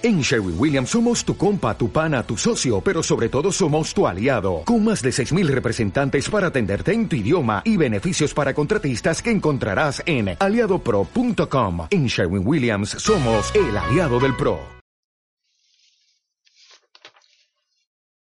En 0.00 0.20
Sherwin 0.20 0.54
Williams 0.56 0.90
somos 0.90 1.24
tu 1.24 1.36
compa, 1.36 1.76
tu 1.76 1.90
pana, 1.90 2.22
tu 2.22 2.36
socio, 2.36 2.80
pero 2.80 3.02
sobre 3.02 3.28
todo 3.28 3.50
somos 3.50 3.92
tu 3.92 4.06
aliado, 4.06 4.62
con 4.64 4.84
más 4.84 5.02
de 5.02 5.10
6.000 5.10 5.48
representantes 5.48 6.30
para 6.30 6.46
atenderte 6.46 6.92
en 6.92 7.08
tu 7.08 7.16
idioma 7.16 7.62
y 7.64 7.76
beneficios 7.76 8.32
para 8.32 8.54
contratistas 8.54 9.20
que 9.20 9.32
encontrarás 9.32 10.00
en 10.06 10.36
aliadopro.com. 10.38 11.88
En 11.90 12.06
Sherwin 12.06 12.46
Williams 12.46 12.90
somos 12.90 13.52
el 13.56 13.76
aliado 13.76 14.20
del 14.20 14.36
PRO. 14.36 14.60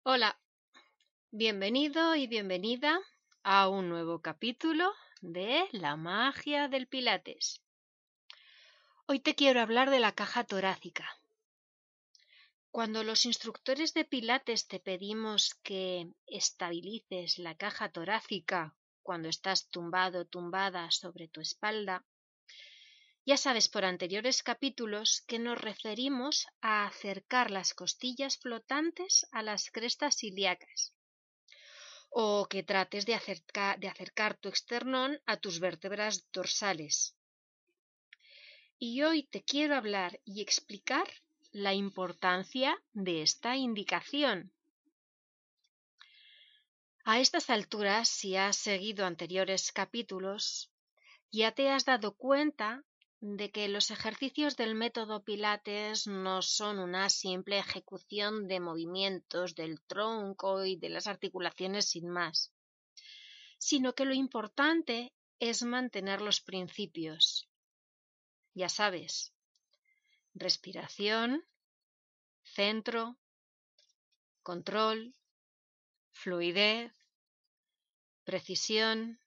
Hola, 0.04 0.40
bienvenido 1.32 2.16
y 2.16 2.28
bienvenida 2.28 2.98
a 3.44 3.68
un 3.68 3.90
nuevo 3.90 4.22
capítulo 4.22 4.94
de 5.20 5.66
La 5.74 5.98
magia 5.98 6.70
del 6.70 6.88
Pilates. 6.88 7.60
Hoy 9.06 9.20
te 9.20 9.36
quiero 9.36 9.60
hablar 9.60 9.90
de 9.90 10.00
la 10.00 10.14
caja 10.14 10.46
torácica 10.46 11.06
cuando 12.72 13.04
los 13.04 13.26
instructores 13.26 13.94
de 13.94 14.06
Pilates 14.06 14.68
te 14.68 14.80
pedimos 14.80 15.56
que 15.64 16.12
estabilices 16.26 17.38
la 17.40 17.56
caja 17.56 17.92
torácica 17.92 18.76
cuando 19.02 19.30
estás 19.30 19.70
tumbado 19.70 20.26
tumbada 20.26 20.92
sobre 20.92 21.28
tu 21.28 21.42
espalda, 21.42 22.06
ya 23.26 23.36
sabes 23.36 23.68
por 23.68 23.84
anteriores 23.84 24.42
capítulos 24.42 25.22
que 25.28 25.40
nos 25.40 25.60
referimos 25.60 26.48
a 26.62 26.86
acercar 26.86 27.52
las 27.52 27.74
costillas 27.74 28.38
flotantes 28.38 29.28
a 29.32 29.44
las 29.44 29.70
crestas 29.70 30.24
ilíacas 30.24 30.94
o 32.10 32.48
que 32.50 32.64
trates 32.64 33.06
de, 33.06 33.20
de 33.80 33.88
acercar 33.88 34.38
tu 34.38 34.48
esternón 34.50 35.22
a 35.26 35.38
tus 35.38 35.60
vértebras 35.60 36.32
dorsales. 36.32 37.18
Y 38.80 39.02
hoy 39.04 39.24
te 39.24 39.44
quiero 39.44 39.76
hablar 39.76 40.22
y 40.24 40.42
explicar 40.42 41.08
la 41.58 41.74
importancia 41.74 42.80
de 42.94 43.24
esta 43.24 43.56
indicación. 43.56 44.54
A 47.04 47.20
estas 47.20 47.50
alturas, 47.50 48.08
si 48.08 48.36
has 48.36 48.58
seguido 48.58 49.08
anteriores 49.08 49.72
capítulos, 49.72 50.70
ya 51.32 51.54
te 51.54 51.72
has 51.72 51.84
dado 51.84 52.14
cuenta 52.16 52.84
de 53.22 53.50
que 53.50 53.68
los 53.70 53.90
ejercicios 53.90 54.56
del 54.56 54.76
método 54.76 55.24
Pilates 55.24 56.06
no 56.06 56.44
son 56.44 56.78
una 56.78 57.10
simple 57.10 57.58
ejecución 57.58 58.48
de 58.48 58.60
movimientos 58.60 59.56
del 59.56 59.82
tronco 59.82 60.64
y 60.64 60.76
de 60.76 60.90
las 60.90 61.08
articulaciones 61.08 61.90
sin 61.90 62.08
más, 62.08 62.54
sino 63.58 63.96
que 63.96 64.06
lo 64.06 64.14
importante 64.14 65.12
es 65.40 65.64
mantener 65.64 66.22
los 66.22 66.40
principios. 66.40 67.50
Ya 68.54 68.70
sabes, 68.70 69.34
respiración, 70.40 71.46
centro, 72.44 73.18
control, 74.44 75.14
fluidez, 76.12 76.92
precisión. 78.24 79.20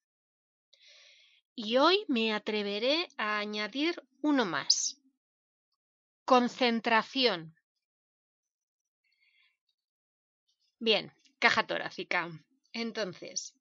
Y 1.54 1.76
hoy 1.76 2.04
me 2.08 2.32
atreveré 2.32 3.08
a 3.16 3.38
añadir 3.38 4.02
uno 4.22 4.44
más. 4.44 5.00
Concentración. 6.24 7.54
Bien, 10.78 11.12
caja 11.38 11.66
torácica. 11.66 12.30
Entonces, 12.72 13.59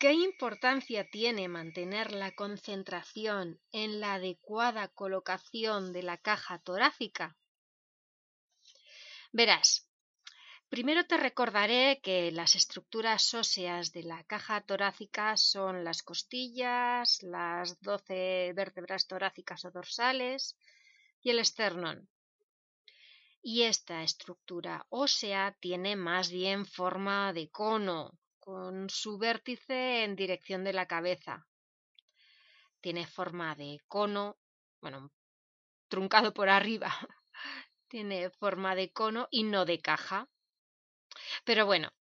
¿Qué 0.00 0.14
importancia 0.14 1.06
tiene 1.10 1.46
mantener 1.46 2.12
la 2.12 2.34
concentración 2.34 3.60
en 3.70 4.00
la 4.00 4.14
adecuada 4.14 4.88
colocación 4.88 5.92
de 5.92 6.02
la 6.02 6.16
caja 6.16 6.58
torácica? 6.58 7.36
Verás, 9.30 9.86
primero 10.70 11.04
te 11.04 11.18
recordaré 11.18 12.00
que 12.02 12.32
las 12.32 12.54
estructuras 12.54 13.34
óseas 13.34 13.92
de 13.92 14.04
la 14.04 14.24
caja 14.24 14.62
torácica 14.62 15.36
son 15.36 15.84
las 15.84 16.02
costillas, 16.02 17.22
las 17.22 17.78
doce 17.82 18.54
vértebras 18.54 19.06
torácicas 19.06 19.66
o 19.66 19.70
dorsales 19.70 20.56
y 21.20 21.28
el 21.28 21.40
esternón. 21.40 22.08
Y 23.42 23.64
esta 23.64 24.02
estructura 24.02 24.86
ósea 24.88 25.54
tiene 25.60 25.94
más 25.94 26.30
bien 26.30 26.64
forma 26.64 27.34
de 27.34 27.50
cono, 27.50 28.18
con 28.50 28.90
su 28.90 29.16
vértice 29.16 30.02
en 30.02 30.16
dirección 30.16 30.64
de 30.64 30.72
la 30.72 30.86
cabeza. 30.86 31.46
Tiene 32.80 33.06
forma 33.06 33.54
de 33.54 33.80
cono, 33.86 34.38
bueno, 34.80 35.12
truncado 35.86 36.34
por 36.34 36.48
arriba. 36.48 36.90
Tiene 37.88 38.28
forma 38.30 38.74
de 38.74 38.90
cono 38.92 39.28
y 39.30 39.44
no 39.44 39.64
de 39.64 39.78
caja. 39.78 40.28
Pero 41.44 41.64
bueno, 41.64 41.92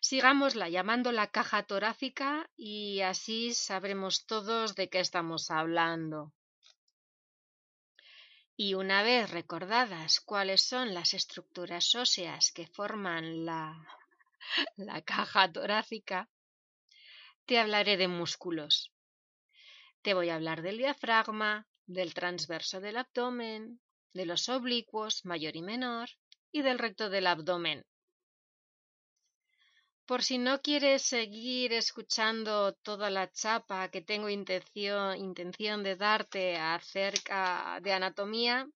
sigámosla 0.00 0.68
llamándola 0.68 1.28
caja 1.28 1.62
torácica 1.62 2.50
y 2.54 3.00
así 3.00 3.54
sabremos 3.54 4.26
todos 4.26 4.74
de 4.74 4.90
qué 4.90 5.00
estamos 5.00 5.50
hablando. 5.50 6.34
Y 8.56 8.74
una 8.74 9.02
vez 9.02 9.30
recordadas 9.30 10.20
cuáles 10.20 10.60
son 10.60 10.92
las 10.92 11.14
estructuras 11.14 11.94
óseas 11.94 12.52
que 12.52 12.66
forman 12.66 13.46
la 13.46 13.64
la 14.76 15.02
caja 15.02 15.50
torácica, 15.50 16.28
te 17.46 17.58
hablaré 17.58 17.96
de 17.96 18.08
músculos. 18.08 18.92
Te 20.02 20.14
voy 20.14 20.28
a 20.30 20.36
hablar 20.36 20.62
del 20.62 20.78
diafragma, 20.78 21.66
del 21.86 22.14
transverso 22.14 22.80
del 22.80 22.96
abdomen, 22.96 23.80
de 24.12 24.26
los 24.26 24.48
oblicuos 24.48 25.24
mayor 25.24 25.56
y 25.56 25.62
menor 25.62 26.08
y 26.52 26.62
del 26.62 26.78
recto 26.78 27.10
del 27.10 27.26
abdomen. 27.26 27.84
Por 30.06 30.22
si 30.22 30.36
no 30.36 30.60
quieres 30.60 31.02
seguir 31.02 31.72
escuchando 31.72 32.74
toda 32.74 33.08
la 33.08 33.30
chapa 33.30 33.88
que 33.88 34.02
tengo 34.02 34.28
intención, 34.28 35.16
intención 35.16 35.82
de 35.82 35.96
darte 35.96 36.56
acerca 36.56 37.80
de 37.82 37.92
anatomía, 37.92 38.68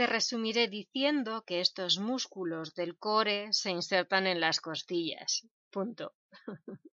te 0.00 0.06
resumiré 0.06 0.66
diciendo 0.68 1.44
que 1.46 1.60
estos 1.60 1.98
músculos 1.98 2.72
del 2.72 2.96
core 2.96 3.52
se 3.52 3.68
insertan 3.68 4.26
en 4.26 4.40
las 4.40 4.58
costillas. 4.58 5.46
Punto. 5.68 6.14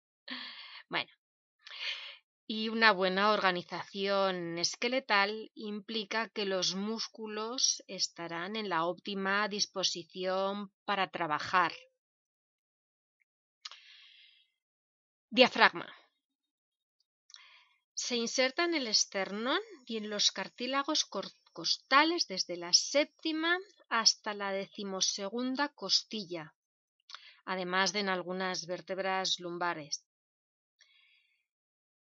bueno. 0.88 1.12
Y 2.48 2.68
una 2.68 2.90
buena 2.90 3.30
organización 3.30 4.58
esqueletal 4.58 5.52
implica 5.54 6.30
que 6.30 6.46
los 6.46 6.74
músculos 6.74 7.84
estarán 7.86 8.56
en 8.56 8.68
la 8.68 8.84
óptima 8.86 9.46
disposición 9.46 10.72
para 10.84 11.08
trabajar. 11.08 11.72
Diafragma. 15.30 15.88
Se 17.94 18.16
inserta 18.16 18.64
en 18.64 18.74
el 18.74 18.88
esternón 18.88 19.60
y 19.86 19.96
en 19.96 20.10
los 20.10 20.32
cartílagos 20.32 21.04
costales 21.56 22.28
desde 22.28 22.58
la 22.58 22.74
séptima 22.74 23.58
hasta 23.88 24.34
la 24.34 24.52
decimosegunda 24.52 25.70
costilla, 25.70 26.54
además 27.46 27.94
de 27.94 28.00
en 28.00 28.10
algunas 28.10 28.66
vértebras 28.66 29.40
lumbares. 29.40 30.04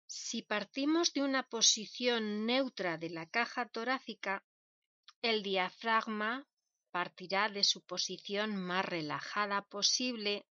Si 0.07 0.41
partimos 0.41 1.13
de 1.13 1.21
una 1.21 1.43
posición 1.43 2.47
neutra 2.47 2.97
de 2.97 3.11
la 3.11 3.27
caja 3.29 3.69
torácica, 3.69 4.43
el 5.21 5.43
diafragma 5.43 6.47
partirá 6.89 7.47
de 7.47 7.63
su 7.63 7.85
posición 7.85 8.55
más 8.55 8.85
relajada 8.85 9.61
posible 9.65 10.47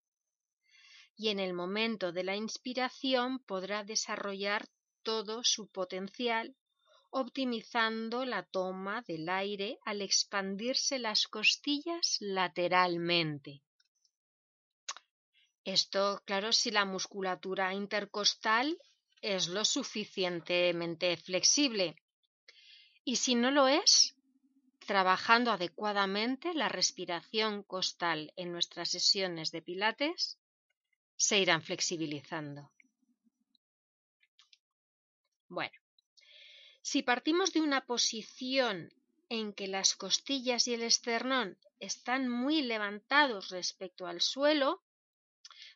y 1.16 1.30
en 1.30 1.40
el 1.40 1.54
momento 1.56 2.12
de 2.12 2.24
la 2.24 2.36
inspiración 2.36 3.40
podrá 3.40 3.84
desarrollar 3.84 4.68
todo 5.02 5.44
su 5.44 5.72
potencial 5.72 6.56
optimizando 7.18 8.26
la 8.26 8.44
toma 8.44 9.02
del 9.02 9.30
aire 9.30 9.80
al 9.86 10.02
expandirse 10.02 11.00
las 11.00 11.28
costillas 11.30 12.18
lateralmente. 12.20 13.64
Esto, 15.64 16.22
claro, 16.26 16.52
si 16.52 16.72
la 16.72 16.84
musculatura 16.84 17.74
intercostal 17.74 18.78
es 19.22 19.48
lo 19.48 19.64
suficientemente 19.64 21.16
flexible. 21.16 21.96
Y 23.06 23.16
si 23.16 23.36
no 23.36 23.50
lo 23.50 23.70
es, 23.70 24.18
trabajando 24.86 25.52
adecuadamente 25.52 26.54
la 26.54 26.68
respiración 26.68 27.64
costal 27.64 28.34
en 28.36 28.52
nuestras 28.52 28.90
sesiones 28.90 29.52
de 29.52 29.62
pilates, 29.62 30.38
se 31.16 31.40
irán 31.40 31.62
flexibilizando. 31.62 32.74
Bueno, 35.48 35.85
si 36.86 37.02
partimos 37.02 37.52
de 37.52 37.62
una 37.62 37.88
posición 37.88 38.94
en 39.30 39.54
que 39.54 39.68
las 39.68 39.96
costillas 39.96 40.68
y 40.68 40.76
el 40.76 40.84
esternón 40.84 41.58
están 41.80 42.30
muy 42.30 42.62
levantados 42.62 43.50
respecto 43.50 44.06
al 44.06 44.22
suelo, 44.22 44.84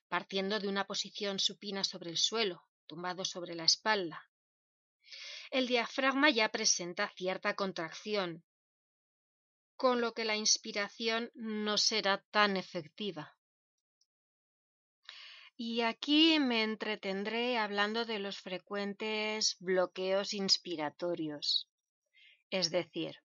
partiendo 0.08 0.60
de 0.60 0.68
una 0.68 0.86
posición 0.86 1.40
supina 1.40 1.84
sobre 1.84 2.12
el 2.12 2.18
suelo, 2.18 2.64
tumbado 2.86 3.26
sobre 3.26 3.56
la 3.56 3.64
espalda, 3.64 4.30
el 5.50 5.66
diafragma 5.66 6.30
ya 6.30 6.50
presenta 6.50 7.10
cierta 7.16 7.56
contracción 7.56 8.44
con 9.78 10.02
lo 10.02 10.14
que 10.14 10.26
la 10.26 10.36
inspiración 10.36 11.32
no 11.34 11.80
será 11.80 12.24
tan 12.30 12.56
efectiva. 12.56 13.36
Y 15.62 15.82
aquí 15.82 16.40
me 16.40 16.64
entretendré 16.64 17.58
hablando 17.58 18.06
de 18.06 18.20
los 18.20 18.40
frecuentes 18.40 19.58
bloqueos 19.60 20.34
inspiratorios, 20.34 21.68
es 22.50 22.72
decir, 22.72 23.18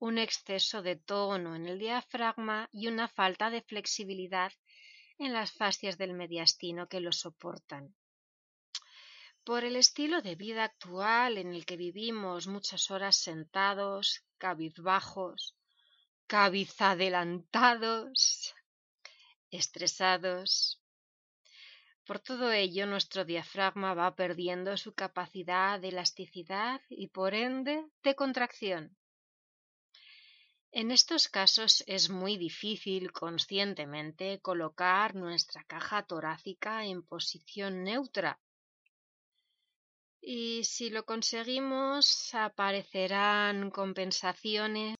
un 0.00 0.18
exceso 0.18 0.82
de 0.82 0.96
tono 0.96 1.54
en 1.54 1.66
el 1.66 1.78
diafragma 1.78 2.68
y 2.72 2.88
una 2.88 3.06
falta 3.06 3.50
de 3.50 3.62
flexibilidad 3.62 4.52
en 5.16 5.32
las 5.32 5.52
fascias 5.52 5.96
del 5.96 6.12
mediastino 6.12 6.88
que 6.88 6.98
lo 6.98 7.12
soportan. 7.12 7.94
Por 9.44 9.62
el 9.62 9.76
estilo 9.76 10.22
de 10.22 10.34
vida 10.34 10.64
actual 10.64 11.38
en 11.38 11.54
el 11.54 11.64
que 11.64 11.76
vivimos 11.76 12.48
muchas 12.48 12.90
horas 12.90 13.16
sentados, 13.16 14.24
cabizbajos, 14.38 15.54
cabizadelantados, 16.26 18.56
estresados, 19.52 20.79
por 22.10 22.18
todo 22.18 22.50
ello, 22.50 22.86
nuestro 22.86 23.24
diafragma 23.24 23.94
va 23.94 24.16
perdiendo 24.16 24.76
su 24.76 24.94
capacidad 24.94 25.78
de 25.78 25.90
elasticidad 25.90 26.80
y, 26.88 27.06
por 27.06 27.34
ende, 27.34 27.86
de 28.02 28.16
contracción. 28.16 28.96
En 30.72 30.90
estos 30.90 31.28
casos 31.28 31.84
es 31.86 32.10
muy 32.10 32.36
difícil 32.36 33.12
conscientemente 33.12 34.40
colocar 34.40 35.14
nuestra 35.14 35.62
caja 35.62 36.02
torácica 36.02 36.84
en 36.84 37.04
posición 37.04 37.84
neutra. 37.84 38.40
Y 40.20 40.64
si 40.64 40.90
lo 40.90 41.04
conseguimos, 41.04 42.34
aparecerán 42.34 43.70
compensaciones 43.70 44.96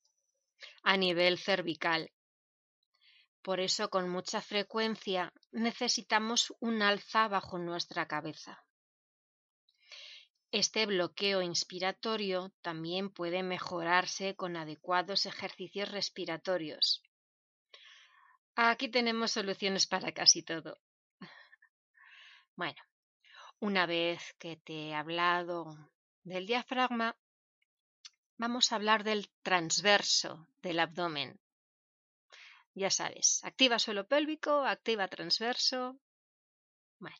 a 0.84 0.96
nivel 0.96 1.38
cervical. 1.38 2.08
Por 3.42 3.60
eso 3.60 3.88
con 3.88 4.08
mucha 4.08 4.40
frecuencia 4.42 5.32
necesitamos 5.50 6.52
un 6.60 6.82
alza 6.82 7.28
bajo 7.28 7.58
nuestra 7.58 8.06
cabeza. 8.06 8.64
Este 10.52 10.84
bloqueo 10.84 11.42
inspiratorio 11.42 12.52
también 12.60 13.08
puede 13.08 13.42
mejorarse 13.42 14.34
con 14.34 14.56
adecuados 14.56 15.24
ejercicios 15.26 15.90
respiratorios. 15.90 17.02
Aquí 18.56 18.88
tenemos 18.88 19.30
soluciones 19.30 19.86
para 19.86 20.12
casi 20.12 20.42
todo. 20.42 20.78
Bueno, 22.56 22.82
una 23.60 23.86
vez 23.86 24.34
que 24.38 24.56
te 24.56 24.88
he 24.88 24.94
hablado 24.94 25.90
del 26.24 26.46
diafragma, 26.46 27.16
vamos 28.36 28.72
a 28.72 28.76
hablar 28.76 29.04
del 29.04 29.30
transverso 29.42 30.48
del 30.60 30.80
abdomen, 30.80 31.40
ya 32.74 32.90
sabes, 32.90 33.42
activa 33.44 33.78
suelo 33.78 34.06
pélvico, 34.06 34.64
activa 34.64 35.08
transverso. 35.08 35.98
Bueno, 36.98 37.16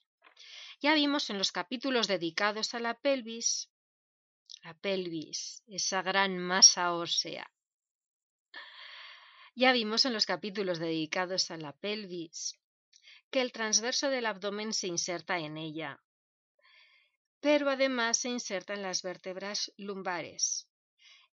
ya 0.81 0.95
vimos 0.95 1.31
en 1.31 1.39
los 1.39 1.53
capítulos 1.53 2.07
dedicados 2.09 2.75
a 2.75 2.81
la 2.81 2.95
pelvis, 2.95 3.71
la 4.63 4.75
pelvis, 4.75 5.63
esa 5.67 6.03
gran 6.03 6.39
masa 6.39 6.95
ósea. 6.95 7.51
Ya 9.55 9.73
vimos 9.73 10.05
en 10.05 10.13
los 10.13 10.27
capítulos 10.27 10.79
dedicados 10.79 11.51
a 11.51 11.57
la 11.57 11.73
pelvis 11.73 12.59
que 13.31 13.41
el 13.41 13.53
transverso 13.53 14.09
del 14.09 14.27
abdomen 14.27 14.73
se 14.73 14.87
inserta 14.87 15.39
en 15.39 15.57
ella, 15.57 16.03
pero 17.41 17.71
además 17.71 18.19
se 18.19 18.29
inserta 18.29 18.75
en 18.75 18.83
las 18.83 19.03
vértebras 19.03 19.73
lumbares, 19.77 20.70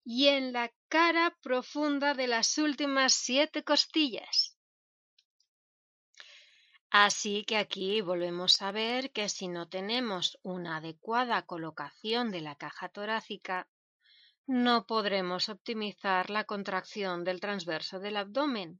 y 0.10 0.30
en 0.30 0.54
la 0.54 0.72
cara 0.88 1.38
profunda 1.42 2.14
de 2.14 2.28
las 2.28 2.58
últimas 2.58 3.14
siete 3.14 3.66
costillas. 3.66 4.58
Así 6.90 7.44
que 7.44 7.58
aquí 7.58 8.00
volvemos 8.00 8.62
a 8.62 8.72
ver 8.72 9.12
que 9.12 9.28
si 9.28 9.50
no 9.50 9.68
tenemos 9.68 10.40
una 10.44 10.78
adecuada 10.78 11.42
colocación 11.42 12.32
de 12.32 12.40
la 12.40 12.56
caja 12.56 12.88
torácica, 12.88 13.68
no 14.46 14.86
podremos 14.86 15.50
optimizar 15.50 16.30
la 16.30 16.46
contracción 16.46 17.26
del 17.26 17.42
transverso 17.42 18.00
del 18.00 18.16
abdomen. 18.16 18.80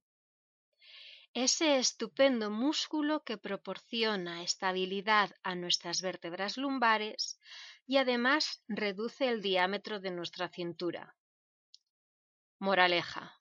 Ese 1.34 1.78
estupendo 1.78 2.50
músculo 2.50 3.26
que 3.26 3.38
proporciona 3.38 4.44
estabilidad 4.44 5.32
a 5.44 5.56
nuestras 5.56 6.02
vértebras 6.02 6.56
lumbares 6.56 7.38
y 7.86 7.98
además 7.98 8.64
reduce 8.70 9.28
el 9.28 9.42
diámetro 9.42 10.00
de 10.00 10.12
nuestra 10.12 10.48
cintura. 10.48 11.17
Moraleja. 12.60 13.40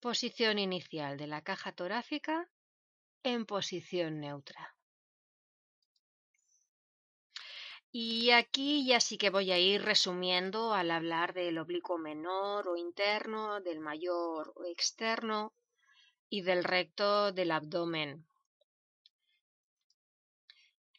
Posición 0.00 0.58
inicial 0.58 1.16
de 1.16 1.28
la 1.28 1.42
caja 1.42 1.70
torácica 1.70 2.50
en 3.22 3.46
posición 3.46 4.18
neutra. 4.18 4.74
Y 7.92 8.32
aquí 8.32 8.84
ya 8.84 8.98
sí 8.98 9.16
que 9.16 9.30
voy 9.30 9.52
a 9.52 9.58
ir 9.60 9.82
resumiendo 9.82 10.74
al 10.74 10.90
hablar 10.90 11.34
del 11.34 11.56
oblicuo 11.58 11.98
menor 11.98 12.66
o 12.66 12.76
interno, 12.76 13.60
del 13.60 13.78
mayor 13.78 14.52
o 14.56 14.64
externo 14.64 15.54
y 16.28 16.42
del 16.42 16.64
recto 16.64 17.30
del 17.30 17.52
abdomen. 17.52 18.26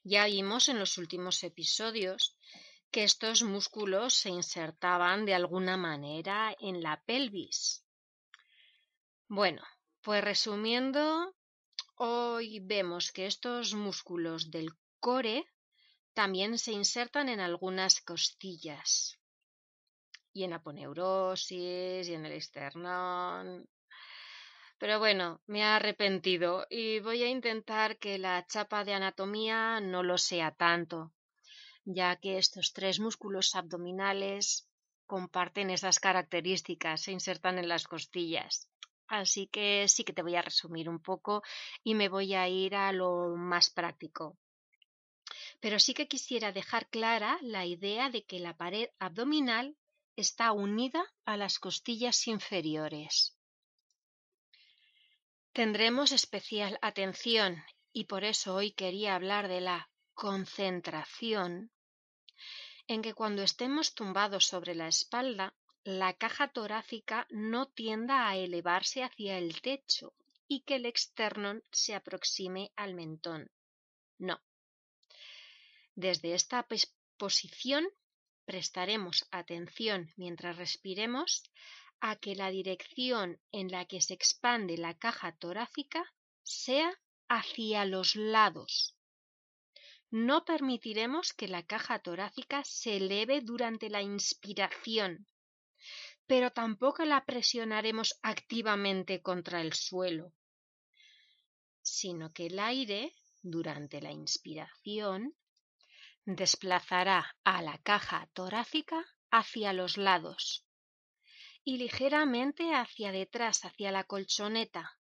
Ya 0.03 0.27
vimos 0.27 0.69
en 0.69 0.79
los 0.79 0.97
últimos 0.97 1.43
episodios 1.43 2.36
que 2.91 3.03
estos 3.03 3.43
músculos 3.43 4.13
se 4.13 4.29
insertaban 4.29 5.25
de 5.25 5.33
alguna 5.33 5.77
manera 5.77 6.55
en 6.59 6.81
la 6.81 7.01
pelvis. 7.01 7.83
Bueno, 9.27 9.61
pues 10.01 10.23
resumiendo, 10.23 11.35
hoy 11.95 12.59
vemos 12.61 13.11
que 13.11 13.25
estos 13.25 13.73
músculos 13.73 14.51
del 14.51 14.69
core 14.99 15.45
también 16.13 16.57
se 16.57 16.71
insertan 16.71 17.29
en 17.29 17.39
algunas 17.39 18.01
costillas 18.01 19.19
y 20.31 20.43
en 20.43 20.53
aponeurosis 20.53 22.07
y 22.07 22.13
en 22.13 22.25
el 22.25 22.31
esternón. 22.31 23.69
Pero 24.77 24.99
bueno, 24.99 25.41
me 25.47 25.59
he 25.59 25.63
arrepentido 25.63 26.67
y 26.69 26.99
voy 26.99 27.23
a 27.23 27.29
intentar 27.29 27.97
que 27.97 28.17
la 28.17 28.45
chapa 28.47 28.85
de 28.85 28.93
anatomía 28.93 29.81
no 29.81 30.03
lo 30.03 30.17
sea 30.17 30.51
tanto 30.51 31.11
ya 31.89 32.17
que 32.17 32.37
estos 32.37 32.73
tres 32.73 32.99
músculos 32.99 33.55
abdominales 33.55 34.67
comparten 35.05 35.69
esas 35.69 35.99
características, 35.99 37.01
se 37.03 37.13
insertan 37.13 37.57
en 37.59 37.69
las 37.69 37.87
costillas. 37.87 38.67
Así 39.07 39.47
que 39.47 39.87
sí 39.87 40.03
que 40.03 40.11
te 40.11 40.21
voy 40.21 40.35
a 40.35 40.41
resumir 40.41 40.89
un 40.89 40.99
poco 40.99 41.43
y 41.85 41.95
me 41.95 42.09
voy 42.09 42.33
a 42.33 42.49
ir 42.49 42.75
a 42.75 42.91
lo 42.91 43.37
más 43.37 43.69
práctico. 43.69 44.37
Pero 45.61 45.79
sí 45.79 45.93
que 45.93 46.09
quisiera 46.09 46.51
dejar 46.51 46.89
clara 46.89 47.39
la 47.41 47.65
idea 47.65 48.09
de 48.09 48.25
que 48.25 48.39
la 48.39 48.57
pared 48.57 48.89
abdominal 48.99 49.77
está 50.17 50.51
unida 50.51 51.05
a 51.23 51.37
las 51.37 51.57
costillas 51.57 52.27
inferiores. 52.27 53.37
Tendremos 55.53 56.11
especial 56.11 56.77
atención 56.81 57.63
y 57.93 58.05
por 58.05 58.25
eso 58.25 58.55
hoy 58.55 58.73
quería 58.73 59.15
hablar 59.15 59.47
de 59.47 59.61
la 59.61 59.89
concentración 60.13 61.71
en 62.87 63.01
que 63.01 63.13
cuando 63.13 63.43
estemos 63.43 63.95
tumbados 63.95 64.45
sobre 64.45 64.73
la 64.73 64.87
espalda, 64.87 65.53
la 65.83 66.13
caja 66.13 66.47
torácica 66.49 67.27
no 67.29 67.67
tienda 67.67 68.27
a 68.27 68.35
elevarse 68.35 69.03
hacia 69.03 69.37
el 69.37 69.61
techo 69.61 70.13
y 70.47 70.61
que 70.61 70.75
el 70.75 70.85
externo 70.85 71.61
se 71.71 71.95
aproxime 71.95 72.71
al 72.75 72.93
mentón. 72.93 73.51
No. 74.17 74.41
Desde 75.95 76.33
esta 76.33 76.67
posición 77.17 77.87
prestaremos 78.45 79.27
atención 79.31 80.11
mientras 80.15 80.57
respiremos 80.57 81.43
a 81.99 82.15
que 82.15 82.35
la 82.35 82.49
dirección 82.49 83.39
en 83.51 83.71
la 83.71 83.85
que 83.85 84.01
se 84.01 84.13
expande 84.13 84.77
la 84.77 84.97
caja 84.97 85.33
torácica 85.33 86.13
sea 86.43 86.97
hacia 87.27 87.83
los 87.85 88.15
lados 88.15 88.96
no 90.09 90.45
permitiremos 90.45 91.33
que 91.33 91.47
la 91.47 91.63
caja 91.63 91.99
torácica 91.99 92.63
se 92.63 92.97
eleve 92.97 93.41
durante 93.41 93.89
la 93.89 94.01
inspiración, 94.01 95.27
pero 96.25 96.51
tampoco 96.51 97.03
la 97.05 97.25
presionaremos 97.25 98.17
activamente 98.21 99.21
contra 99.21 99.61
el 99.61 99.73
suelo, 99.73 100.33
sino 101.81 102.31
que 102.31 102.47
el 102.47 102.59
aire, 102.59 103.13
durante 103.41 104.01
la 104.01 104.11
inspiración, 104.11 105.35
desplazará 106.25 107.35
a 107.43 107.61
la 107.61 107.77
caja 107.77 108.29
torácica 108.33 109.05
hacia 109.31 109.71
los 109.73 109.97
lados 109.97 110.65
y 111.63 111.77
ligeramente 111.77 112.73
hacia 112.73 113.11
detrás, 113.11 113.63
hacia 113.65 113.91
la 113.91 114.03
colchoneta. 114.05 114.97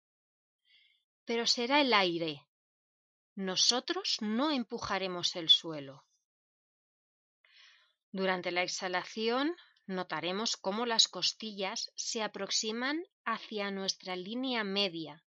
Pero 1.25 1.47
será 1.47 1.81
el 1.81 1.93
aire 1.93 2.46
nosotros 3.37 4.16
no 4.23 4.50
empujaremos 4.50 5.37
el 5.37 5.50
suelo. 5.50 6.07
Durante 8.11 8.50
la 8.50 8.62
exhalación, 8.62 9.55
notaremos 9.87 10.57
cómo 10.57 10.87
las 10.87 11.07
costillas 11.07 11.93
se 11.95 12.23
aproximan 12.23 13.05
hacia 13.26 13.71
nuestra 13.71 14.16
línea 14.16 14.64
media, 14.64 15.23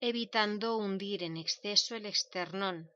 evitando 0.00 0.78
hundir 0.78 1.22
en 1.22 1.36
exceso 1.36 1.94
el 1.94 2.06
esternón, 2.06 2.90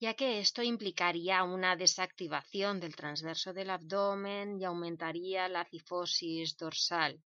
ya 0.00 0.14
que 0.14 0.40
esto 0.40 0.62
implicaría 0.62 1.42
una 1.42 1.76
desactivación 1.76 2.80
del 2.80 2.96
transverso 2.96 3.52
del 3.52 3.68
abdomen 3.68 4.58
y 4.58 4.64
aumentaría 4.64 5.48
la 5.48 5.66
cifosis 5.66 6.56
dorsal. 6.56 7.22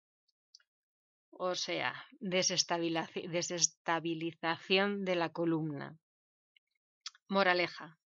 O 1.31 1.55
sea, 1.55 1.95
desestabilización 2.19 5.05
de 5.05 5.15
la 5.15 5.31
columna. 5.31 5.97
Moraleja. 7.29 7.99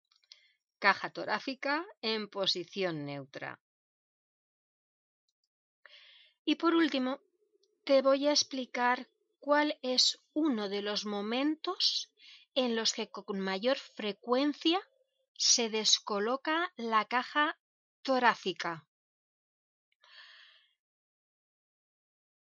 Caja 0.79 1.11
torácica 1.11 1.87
en 2.01 2.29
posición 2.29 3.07
neutra. 3.07 3.61
Y 6.45 6.57
por 6.57 6.75
último, 6.75 7.21
te 7.85 8.03
voy 8.03 8.27
a 8.27 8.33
explicar 8.33 9.09
cuál 9.39 9.79
es 9.83 10.21
uno 10.35 10.69
de 10.69 10.83
los 10.83 11.07
momentos 11.07 12.13
en 12.55 12.75
los 12.75 12.93
que 12.93 13.11
con 13.11 13.39
mayor 13.39 13.79
frecuencia 13.79 14.81
se 15.35 15.71
descoloca 15.71 16.73
la 16.77 17.05
caja 17.05 17.57
torácica. 18.03 18.87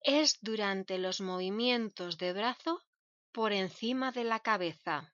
Es 0.01 0.39
durante 0.43 0.99
los 0.99 1.21
movimientos 1.21 2.19
de 2.19 2.33
brazo 2.33 2.83
por 3.33 3.53
encima 3.53 4.13
de 4.13 4.25
la 4.25 4.41
cabeza. 4.41 5.14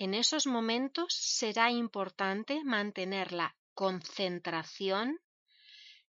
En 0.00 0.14
esos 0.14 0.46
momentos 0.46 1.12
será 1.12 1.72
importante 1.72 2.62
mantener 2.62 3.32
la 3.32 3.56
concentración 3.74 5.20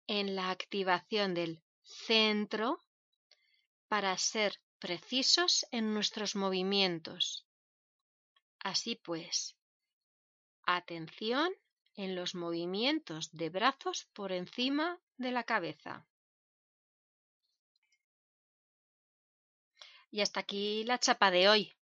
en 0.09 0.35
la 0.35 0.51
activación 0.51 1.35
del 1.35 1.63
centro 1.85 2.81
para 3.87 4.19
ser 4.19 4.61
precisos 4.81 5.65
en 5.71 5.95
nuestros 5.95 6.35
movimientos. 6.35 7.47
Así 8.59 8.97
pues, 8.97 9.57
atención 10.65 11.53
en 11.95 12.17
los 12.17 12.35
movimientos 12.35 13.31
de 13.31 13.51
brazos 13.51 14.09
por 14.13 14.33
encima 14.33 14.99
de 15.17 15.31
la 15.31 15.45
cabeza. 15.45 16.05
Y 20.11 20.23
hasta 20.23 20.41
aquí 20.41 20.83
la 20.83 20.99
chapa 20.99 21.31
de 21.31 21.49
hoy. 21.49 21.73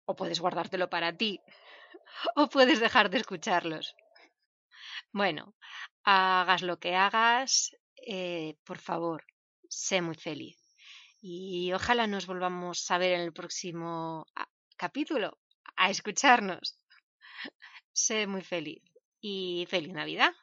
O 0.04 0.16
puedes 0.16 0.40
guardártelo 0.40 0.88
para 0.90 1.16
ti. 1.16 1.40
O 2.34 2.48
puedes 2.48 2.80
dejar 2.80 3.10
de 3.10 3.18
escucharlos. 3.18 3.94
Bueno, 5.12 5.54
hagas 6.04 6.62
lo 6.62 6.78
que 6.78 6.96
hagas, 6.96 7.76
eh, 8.06 8.56
por 8.64 8.78
favor, 8.78 9.24
sé 9.68 10.00
muy 10.00 10.16
feliz. 10.16 10.58
Y 11.20 11.72
ojalá 11.72 12.06
nos 12.06 12.26
volvamos 12.26 12.90
a 12.90 12.98
ver 12.98 13.12
en 13.12 13.20
el 13.20 13.32
próximo 13.32 14.26
ah, 14.34 14.48
capítulo, 14.76 15.38
a 15.76 15.90
escucharnos. 15.90 16.78
sé 17.92 18.26
muy 18.26 18.42
feliz 18.42 18.82
y 19.20 19.66
feliz 19.68 19.92
Navidad. 19.92 20.34